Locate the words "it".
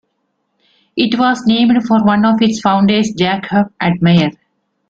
0.97-1.19